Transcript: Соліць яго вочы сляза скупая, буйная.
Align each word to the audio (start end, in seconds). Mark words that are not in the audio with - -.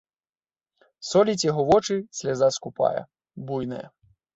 Соліць 1.11 1.47
яго 1.51 1.67
вочы 1.71 2.01
сляза 2.23 2.53
скупая, 2.59 3.09
буйная. 3.49 3.87